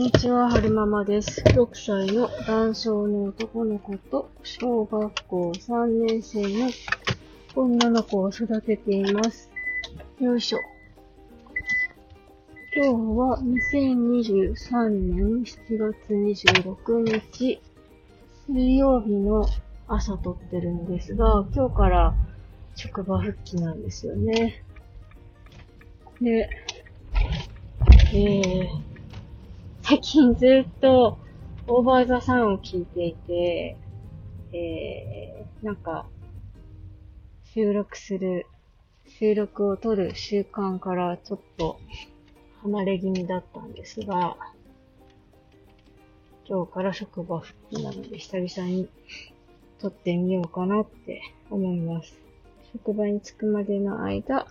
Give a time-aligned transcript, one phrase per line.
[0.00, 1.42] にちは、はるままです。
[1.42, 6.70] 6歳の男性の男の子と、小学校3年生の
[7.54, 9.50] 女の子を育てています。
[10.18, 10.58] よいしょ。
[12.74, 17.60] 今日は2023年7月26日、
[18.48, 19.44] 水曜日の
[19.86, 22.14] 朝撮ってるんですが、今日から
[22.74, 24.64] 職場復帰なんですよね。
[26.22, 26.48] で、
[28.14, 28.89] えー、
[29.90, 31.18] 最近ずっと
[31.66, 33.76] オーバーザさんを聞いていて、
[34.52, 36.06] えー、なんか、
[37.42, 38.46] 収録する、
[39.08, 41.80] 収録を撮る習慣からちょっと
[42.62, 44.36] 離れ気味だったんですが、
[46.48, 48.88] 今日から職場復帰なので久々に
[49.80, 51.20] 撮ってみようかなって
[51.50, 52.16] 思います。
[52.74, 54.46] 職場に着くまでの間、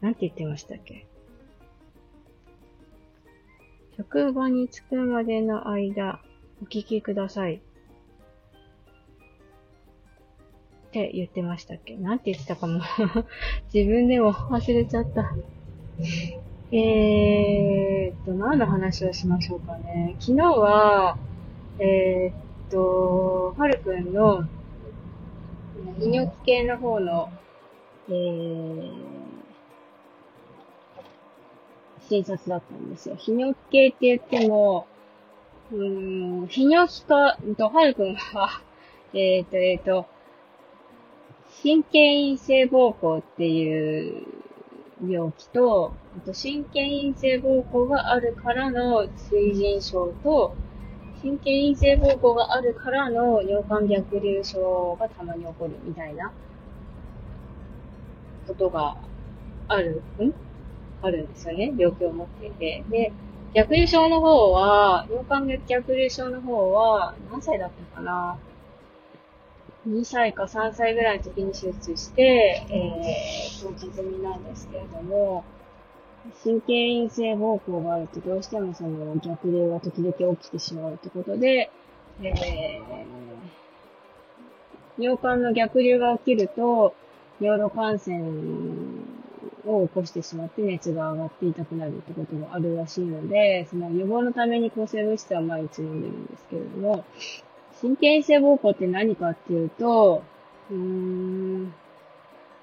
[0.00, 1.06] なんて言ってましたっけ？
[3.96, 6.20] 職場に着くまでの間、
[6.62, 7.56] お聞きください。
[7.56, 7.60] っ
[10.92, 11.96] て言ってましたっけ？
[11.96, 12.80] なんて言ってたかも。
[13.72, 15.34] 自分でも忘れちゃった。
[16.72, 20.16] えーっと、何の話をしましょうかね。
[20.18, 21.16] 昨日は、
[21.78, 24.42] えーっと、はるくんの、
[25.98, 27.28] 泌尿器系の方の、
[28.08, 29.13] えー、
[32.08, 33.16] 診察だったんですよ。
[33.16, 34.86] 泌尿器系って言っても、
[35.72, 38.60] うーん、泌尿器科、んと、はるくんは、
[39.14, 40.06] えっ、と、えっ、と、
[41.62, 44.26] 神経陰性膀胱っていう
[45.08, 50.54] 病気と、あと神経陰性膀胱があるからの水腎症と、
[51.22, 56.30] 神経陰性膀胱があるからの尿管逆流症がたまに起こるみたいな
[58.46, 58.96] ことが
[59.68, 60.34] ある、ん？
[61.04, 61.72] あるんですよね。
[61.76, 62.84] 病気を持っていて。
[62.90, 63.12] で、
[63.54, 68.36] 逆流症の方は、尿管逆流症の方は、何歳だったかな
[69.86, 75.44] ?2 歳か3歳ぐらいの時に手術して、えー、放置済みなんですけれども、
[76.42, 81.70] 神経陰性膀胱があるとどうしてもその逆流が時々起きてしまうってことで、
[82.22, 86.94] えー、尿管の逆流が起きると、
[87.40, 89.03] 尿路感染
[89.66, 97.04] を起こしてしまって熱が上がって痛くなるってことがあるらしいので、その予防のために抗生物質は毎日飲んでるんですけれども、
[97.80, 100.22] 神経性膀胱って何かっていうと、
[100.70, 101.64] うーん、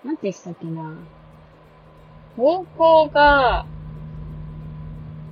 [0.03, 0.95] なんて言ってたっけな。
[2.37, 3.65] 膀胱が、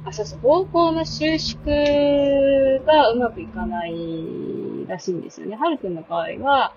[0.06, 5.56] あ、そうそう、膀胱の収縮がうまくいかないらしいんですよね。
[5.56, 6.74] はるくんの場合は、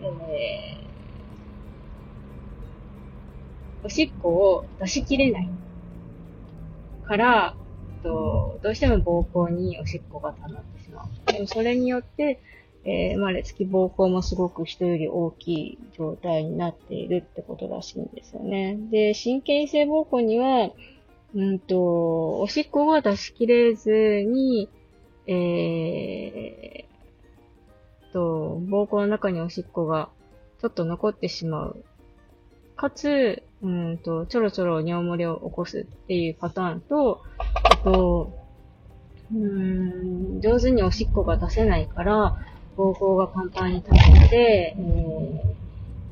[0.00, 0.89] えー、
[3.82, 5.48] おしっこを出し切れない
[7.06, 7.56] から、
[8.02, 11.32] とどうしても膀胱におしっこが溜まってしまう。
[11.32, 12.40] でもそれによって、
[12.84, 18.78] えー、生まれつき膀胱もすごく人より大きい状態になっているってことらしいんですよね。
[18.90, 20.70] で、神経性膀胱には、
[21.34, 24.68] うんと、おしっこが出し切れずに、
[25.26, 30.08] えー、と、膀胱の中におしっこが
[30.60, 31.84] ちょっと残ってしまう。
[32.76, 38.32] かつ、うんと、ちょろちょろ尿漏れを起こすっていうパターンと、あと、
[39.32, 42.38] うん、上手におしっこが出せないから、
[42.76, 44.80] 膀胱がパンパンに溜まって、え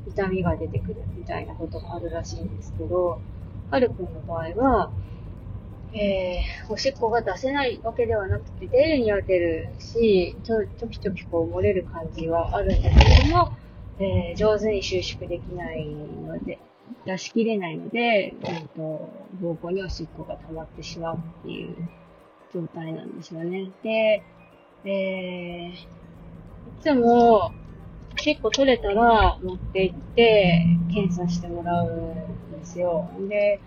[0.07, 3.19] ー、痛みが出てくるみたいなことがあるらしいんですけど、
[3.71, 4.91] はるくんの場合は、
[5.93, 13.53] えー、おしっこが出せないわけではなくて、出るには出るし、ちょ、ちょきちょきこう漏れる感じはあるんだけども、
[13.99, 16.59] えー、上手に収縮できないので、
[17.05, 19.09] 出し切れないので、えっと、
[19.41, 21.75] 膀胱におしっこが溜まってしまうっていう
[22.53, 23.71] 状態なんですよね。
[23.83, 24.23] で、
[24.85, 25.75] えー、い
[26.81, 27.51] つも、
[28.13, 33.09] おしっこ取れたら持って行って検査してもらうんですよ。
[33.27, 33.59] で、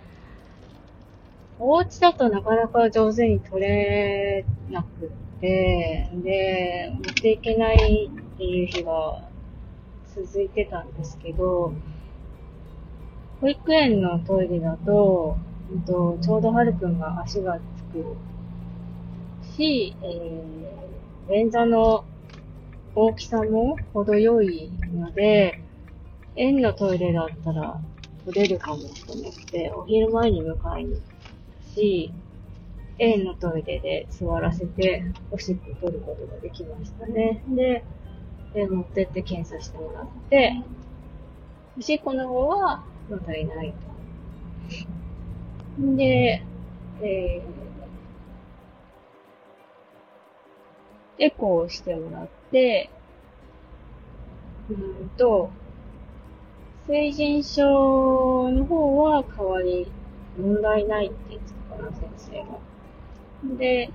[1.58, 9.22] お家だとなかなか上手に取れなくって、で、持っていけないっていう日が
[10.14, 11.72] 続いてたんですけど、
[13.42, 15.36] 保育園のトイレだと、
[15.72, 18.16] うんとちょうどはるくんが足がつく
[19.56, 22.04] し、えー、便座の
[22.94, 25.60] 大きさも程よいので、
[26.36, 27.80] 園のトイレだったら
[28.26, 31.00] 取れるかもと思って、お昼前に迎えに行っ
[31.66, 32.12] たし、
[33.00, 35.02] 園のトイレで座らせて、
[35.32, 37.42] おしっこ取ることができましたね。
[37.48, 37.82] で、
[38.54, 40.62] で持ってって検査してもらって、
[41.76, 43.72] おしっこの方は、まあ足りない
[45.78, 45.96] と。
[45.96, 46.42] で、
[47.02, 52.90] えー、エコーしてもらって、
[54.70, 55.50] うんと、
[56.86, 59.90] 成人症の方は変わり、
[60.38, 63.56] 問題ないって言ってたかな、先生が。
[63.58, 63.90] で、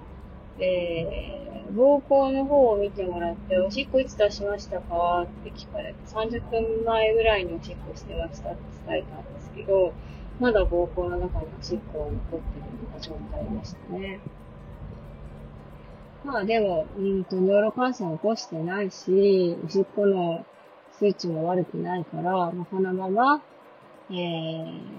[0.59, 9.93] えー、膀胱の方を見てもらって、おしっこいつ出しましたかって聞かれて、30分前ぐらいにおしっこしてましたって伝えたんですけど、
[10.39, 14.19] まだ膀胱の中におしっこが残っているような状態でしたね。
[16.23, 20.45] まあでも、うんと、尿路感染起こしてないし、おしっこの
[20.91, 23.41] 数値も悪くないから、まあ、このまま、
[24.09, 24.96] えー、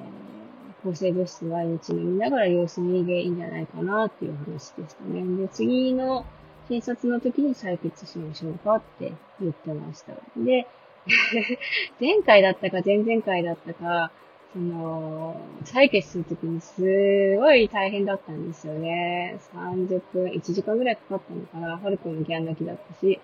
[0.83, 5.37] 抗生物質毎日飲みながら様子見でいいんじゃないかなっていう話でしたね。
[5.37, 6.25] で、次の
[6.69, 10.13] 診察の時に採血しましょうかって言ってました。
[10.37, 10.67] で、
[12.01, 14.13] 前回だったか前々回だったか、
[14.53, 19.39] その、採血するときにすごい大変だったんですよね。
[19.55, 21.79] 30分、1時間ぐらいかかったのかな。
[21.79, 23.21] はるくんのギャン泣きだったし、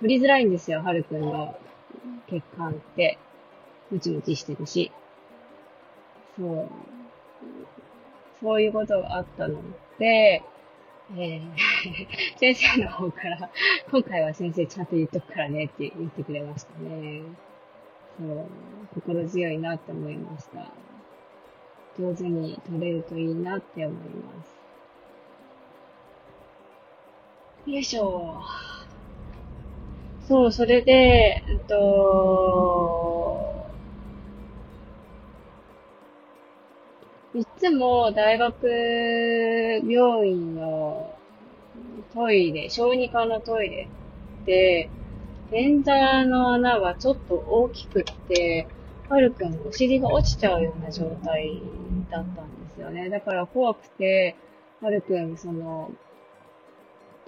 [0.00, 1.56] 取りづらいんですよ、はるくんの
[2.28, 3.18] 血管って。
[3.90, 4.90] ムチムチしてるし。
[6.36, 6.93] そう。
[8.44, 9.58] そういうことがあったの
[9.98, 10.42] で、
[11.16, 11.40] えー、
[12.38, 13.50] 先生の方から、
[13.90, 17.22] 今回は先生ちゃんと言っとくからねって言ってくれましたね。
[18.18, 18.46] そう、
[18.96, 20.70] 心強いなって思いました。
[21.98, 24.44] 上手に取れるといいなって思いま
[27.64, 27.70] す。
[27.70, 28.42] よいしょ。
[30.28, 33.13] そう、それで、えっと、
[37.34, 38.68] いつも大学
[39.84, 41.12] 病院の
[42.12, 43.88] トイレ、小児科のトイレ
[44.46, 44.88] で、
[45.50, 48.68] 便座の穴がちょっと大きくって、
[49.08, 51.60] はるくんお尻が落ちちゃうような状態
[52.08, 53.10] だったんですよね。
[53.10, 54.36] だから怖くて、
[54.80, 55.90] はるくん、その、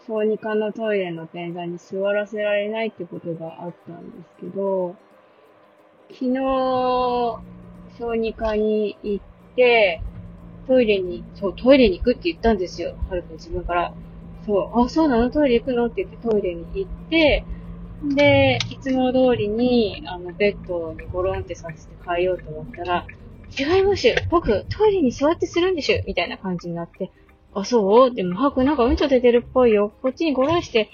[0.07, 4.95] 小児科のトイレの便座に座らせられないってことがあったんですけど、
[6.13, 6.39] 昨日、
[7.99, 10.01] 小児科に行ってて、
[10.69, 12.95] トイレに、そう、トイレに行くって言ったんですよ。
[13.09, 13.93] はるくん自分から。
[14.45, 15.31] そう、あ、そうなの？
[15.31, 15.87] トイレ行くの？
[15.87, 17.45] って言ってトイレに行って、
[18.15, 23.07] で、いつも通りに、あの、ベッドにゴロンってさせて変えようと思ったら、
[23.59, 27.11] 違います僕、トイレに座ってするんでしょみたいな感じになって、
[27.55, 28.15] あ、そう？
[28.15, 29.93] でも、ハクなんかうんちょ出てるっぽいよ。
[30.03, 30.91] こっちにゴロンして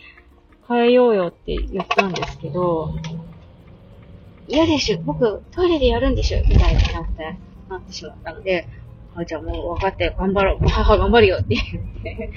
[0.68, 2.94] 変えようよって言ったんですけど、
[4.48, 7.36] 嫌でしょ僕、トイレでやるんでしょみたいになって、
[7.72, 8.68] なってしまったので、
[9.14, 10.64] あ、じゃあもう分かって、頑張ろう。
[10.68, 12.30] 母頑張るよって言って、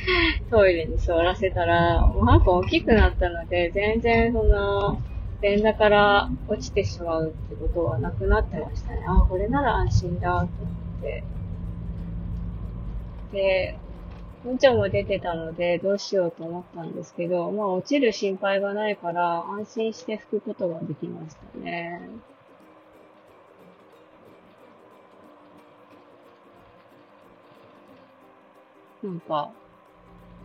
[0.50, 5.00] トイレに座らせたら、もうなんか大きくなったので、全然その、
[5.42, 9.04] 便座から落ちてしまうってことはなくなってましたね。
[9.08, 10.48] あ、これなら安心だと思っ
[11.02, 11.24] て。
[13.32, 13.78] で、
[14.46, 22.10] うんちょも出てたのでどうしようと思ったんですけど、まあ落ちる心配がないから安心して拭くことができましたね。
[29.06, 29.52] なんか、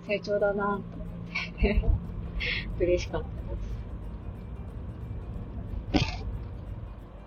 [0.07, 0.83] 成長だなと思っ
[1.59, 1.83] て
[2.79, 3.29] 嬉しかった
[5.95, 6.21] です。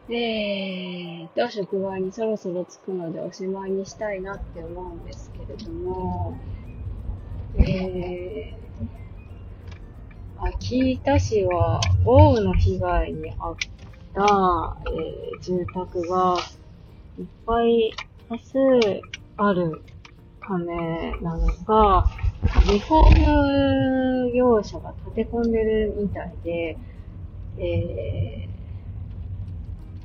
[0.09, 6.37] で、と、職場にそろそろ着くのでおしまいにしたいなって思うんですけれども、
[7.57, 13.55] えー、秋田市は豪雨の被害に遭っ
[14.13, 16.37] た、えー、住宅が
[17.17, 17.91] いっぱい
[18.29, 19.01] 多数
[19.37, 19.81] ある
[20.45, 22.05] ためなのが、
[22.67, 26.77] リフォーム業者が立て込んでるみたいで、
[27.57, 28.49] え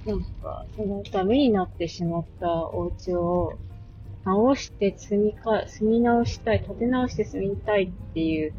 [0.07, 3.59] ー、なんか、そのダメになってしまったお家を
[4.25, 8.55] 直して住みか、住み直したい、建て直して住みたいっていう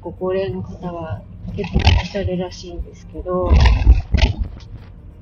[0.00, 1.22] ご高齢の方が
[1.56, 3.48] 結構いらっしゃるらしいんですけど、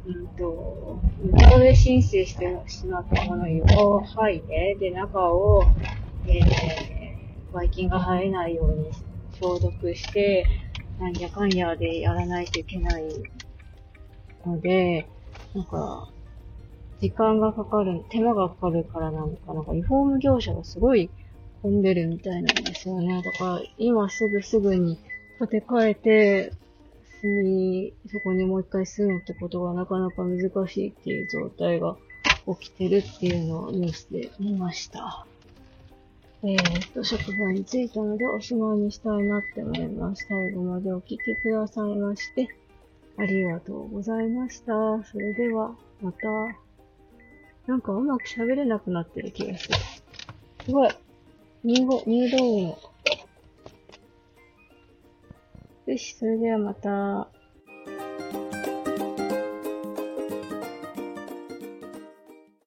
[0.05, 5.63] うんと、床上浸水してしまったものを剥いで、で、中を、
[6.27, 8.91] えー、ばい菌が生えないように
[9.41, 10.47] 消毒して、
[10.99, 13.05] なんやかんやでやらないといけない
[14.47, 15.07] ので、
[15.55, 16.09] なんか、
[17.01, 21.11] 時間がかかる、手間がかかるからなのか、なんかリフォーム業者がすごい
[21.63, 23.23] 混んでるみたいなんですよね。
[23.23, 24.99] だから、今すぐすぐに
[25.39, 26.53] 建て替えて、
[27.21, 31.97] 住み、そこにもう一回住むってことがなかなか難しいっていう状態が
[32.61, 35.27] 起きてるっていうのをニュースで見ました。
[36.45, 40.27] えー、っと、職場に着いたのでおしまいにしたいなって思います。
[40.29, 42.49] 最後までお聞きくださいまして、
[43.17, 44.73] ありがとうございました。
[45.05, 46.29] それでは、また。
[47.69, 49.75] なんかうまく喋れなくなってる気がする。
[50.65, 50.91] すごい。
[51.63, 52.79] 入道、入道雲。
[55.87, 57.29] よし、それではまた。